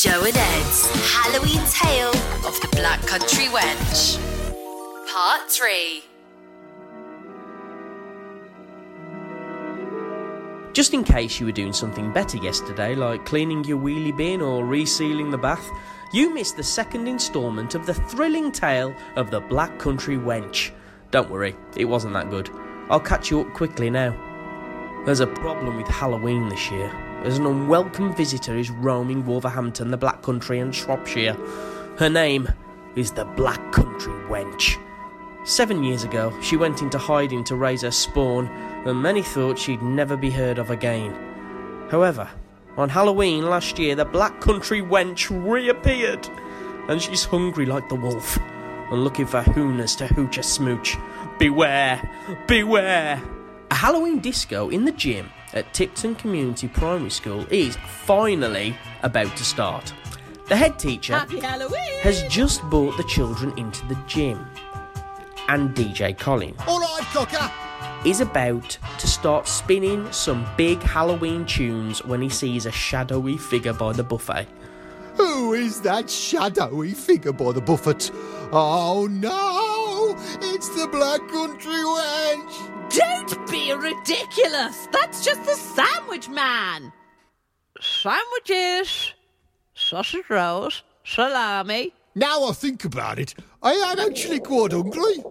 Jo 0.00 0.22
and 0.22 0.36
Ed's 0.36 1.12
Halloween 1.12 1.60
Tale 1.66 2.10
of 2.46 2.60
the 2.60 2.68
Black 2.70 3.00
Country 3.02 3.46
Wench. 3.46 4.16
Part 5.12 5.50
3. 5.50 6.04
Just 10.72 10.94
in 10.94 11.02
case 11.02 11.40
you 11.40 11.46
were 11.46 11.52
doing 11.52 11.72
something 11.72 12.12
better 12.12 12.38
yesterday, 12.38 12.94
like 12.94 13.26
cleaning 13.26 13.64
your 13.64 13.78
wheelie 13.78 14.16
bin 14.16 14.40
or 14.40 14.62
resealing 14.62 15.32
the 15.32 15.38
bath, 15.38 15.68
you 16.12 16.32
missed 16.32 16.56
the 16.56 16.62
second 16.62 17.08
instalment 17.08 17.74
of 17.74 17.84
the 17.84 17.94
thrilling 17.94 18.52
tale 18.52 18.94
of 19.16 19.32
the 19.32 19.40
Black 19.40 19.80
Country 19.80 20.16
Wench. 20.16 20.70
Don't 21.10 21.28
worry, 21.28 21.56
it 21.76 21.86
wasn't 21.86 22.14
that 22.14 22.30
good. 22.30 22.50
I'll 22.88 23.00
catch 23.00 23.32
you 23.32 23.40
up 23.40 23.52
quickly 23.52 23.90
now. 23.90 24.27
There's 25.04 25.20
a 25.20 25.26
problem 25.26 25.76
with 25.76 25.88
Halloween 25.88 26.48
this 26.48 26.70
year, 26.70 26.92
as 27.24 27.38
an 27.38 27.46
unwelcome 27.46 28.14
visitor 28.14 28.56
is 28.56 28.70
roaming 28.70 29.24
Wolverhampton, 29.24 29.90
the 29.90 29.96
Black 29.96 30.22
Country, 30.22 30.58
and 30.58 30.74
Shropshire. 30.74 31.34
Her 31.96 32.10
name 32.10 32.48
is 32.94 33.12
the 33.12 33.24
Black 33.24 33.72
Country 33.72 34.12
Wench. 34.28 34.76
Seven 35.44 35.82
years 35.82 36.04
ago, 36.04 36.38
she 36.42 36.56
went 36.56 36.82
into 36.82 36.98
hiding 36.98 37.42
to 37.44 37.56
raise 37.56 37.82
her 37.82 37.90
spawn, 37.90 38.48
and 38.84 39.00
many 39.00 39.22
thought 39.22 39.58
she'd 39.58 39.82
never 39.82 40.16
be 40.16 40.30
heard 40.30 40.58
of 40.58 40.70
again. 40.70 41.14
However, 41.90 42.28
on 42.76 42.90
Halloween 42.90 43.46
last 43.48 43.78
year, 43.78 43.94
the 43.94 44.04
Black 44.04 44.40
Country 44.40 44.82
Wench 44.82 45.30
reappeared, 45.30 46.28
and 46.88 47.00
she's 47.00 47.24
hungry 47.24 47.64
like 47.64 47.88
the 47.88 47.94
wolf, 47.94 48.38
and 48.90 49.04
looking 49.04 49.26
for 49.26 49.42
hooners 49.42 49.96
to 49.96 50.06
hooch 50.06 50.36
a 50.36 50.42
snooch. 50.42 50.98
Beware! 51.38 52.00
Beware! 52.46 53.22
A 53.70 53.74
Halloween 53.74 54.18
disco 54.20 54.70
in 54.70 54.84
the 54.84 54.92
gym 54.92 55.30
at 55.52 55.72
Tipton 55.74 56.14
Community 56.14 56.68
Primary 56.68 57.10
School 57.10 57.46
is 57.50 57.76
finally 57.86 58.74
about 59.02 59.36
to 59.36 59.44
start. 59.44 59.92
The 60.48 60.56
head 60.56 60.78
teacher 60.78 61.14
has 62.02 62.22
just 62.24 62.62
brought 62.64 62.96
the 62.96 63.04
children 63.04 63.56
into 63.58 63.86
the 63.86 63.98
gym. 64.06 64.46
And 65.48 65.74
DJ 65.74 66.18
Colin 66.18 66.54
All 66.66 66.80
right, 66.80 67.02
Cocker. 67.12 67.50
is 68.06 68.20
about 68.20 68.78
to 68.98 69.06
start 69.06 69.46
spinning 69.48 70.10
some 70.12 70.46
big 70.56 70.82
Halloween 70.82 71.44
tunes 71.46 72.04
when 72.04 72.20
he 72.20 72.28
sees 72.28 72.66
a 72.66 72.72
shadowy 72.72 73.36
figure 73.38 73.72
by 73.72 73.92
the 73.92 74.02
buffet. 74.04 74.46
Who 75.16 75.54
is 75.54 75.80
that 75.82 76.08
shadowy 76.08 76.92
figure 76.92 77.32
by 77.32 77.52
the 77.52 77.60
buffet? 77.60 78.10
Oh 78.52 79.08
no, 79.10 80.14
it's 80.40 80.68
the 80.70 80.86
Black 80.86 81.20
Country 81.28 81.72
Wench. 81.72 82.67
Ridiculous! 83.78 84.88
That's 84.92 85.24
just 85.24 85.44
the 85.44 85.54
sandwich 85.54 86.28
man! 86.28 86.92
Sandwiches, 87.80 89.14
sausage 89.74 90.28
rolls, 90.28 90.82
salami. 91.04 91.94
Now 92.16 92.44
I 92.48 92.52
think 92.52 92.84
about 92.84 93.20
it, 93.20 93.34
I 93.62 93.72
am 93.72 94.00
actually 94.00 94.40
quite 94.40 94.72
hungry. 94.72 95.22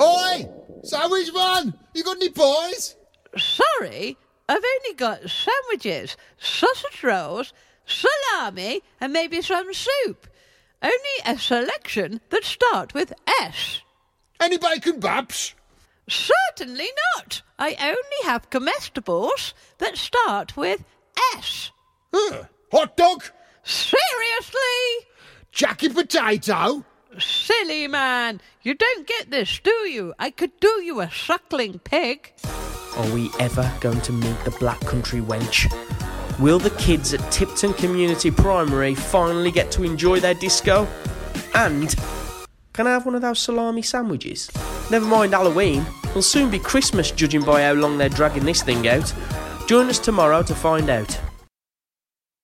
Oi, 0.00 0.48
sandwich 0.82 1.34
man, 1.34 1.74
you 1.94 2.02
got 2.02 2.16
any 2.16 2.30
pies? 2.30 2.96
Sorry, 3.36 4.16
I've 4.48 4.64
only 4.64 4.96
got 4.96 5.28
sandwiches, 5.28 6.16
sausage 6.38 7.04
rolls, 7.04 7.52
salami, 7.84 8.80
and 9.00 9.12
maybe 9.12 9.42
some 9.42 9.72
soup. 9.74 10.26
Only 10.82 10.96
a 11.26 11.38
selection 11.38 12.20
that 12.30 12.44
start 12.44 12.94
with 12.94 13.12
S. 13.40 13.82
Any 14.40 14.56
bacon 14.56 14.98
babs? 14.98 15.54
Certainly 16.12 16.88
not. 17.16 17.40
I 17.58 17.74
only 17.80 18.30
have 18.30 18.50
comestibles 18.50 19.54
that 19.78 19.96
start 19.96 20.58
with 20.58 20.84
S. 21.34 21.70
Huh. 22.12 22.44
Hot 22.70 22.96
dog? 22.98 23.24
Seriously? 23.62 25.08
Jackie 25.52 25.88
potato? 25.88 26.84
Silly 27.18 27.88
man, 27.88 28.42
you 28.62 28.74
don't 28.74 29.06
get 29.06 29.30
this, 29.30 29.58
do 29.60 29.70
you? 29.70 30.12
I 30.18 30.30
could 30.30 30.58
do 30.60 30.82
you 30.82 31.00
a 31.00 31.10
suckling 31.10 31.78
pig. 31.78 32.32
Are 32.98 33.10
we 33.12 33.30
ever 33.40 33.72
going 33.80 34.02
to 34.02 34.12
meet 34.12 34.38
the 34.44 34.54
Black 34.60 34.80
Country 34.80 35.20
Wench? 35.20 35.72
Will 36.38 36.58
the 36.58 36.70
kids 36.70 37.14
at 37.14 37.32
Tipton 37.32 37.72
Community 37.72 38.30
Primary 38.30 38.94
finally 38.94 39.50
get 39.50 39.70
to 39.72 39.82
enjoy 39.82 40.20
their 40.20 40.34
disco? 40.34 40.86
And 41.54 41.94
can 42.74 42.86
I 42.86 42.90
have 42.90 43.06
one 43.06 43.14
of 43.14 43.22
those 43.22 43.38
salami 43.38 43.80
sandwiches? 43.82 44.50
Never 44.90 45.06
mind 45.06 45.32
Halloween, 45.32 45.86
it'll 46.12 46.20
soon 46.20 46.50
be 46.50 46.58
Christmas 46.58 47.10
judging 47.10 47.42
by 47.42 47.62
how 47.62 47.72
long 47.72 47.96
they're 47.96 48.10
dragging 48.10 48.44
this 48.44 48.62
thing 48.62 48.86
out. 48.86 49.14
Join 49.66 49.88
us 49.88 49.98
tomorrow 49.98 50.42
to 50.42 50.54
find 50.54 50.90
out. 50.90 51.18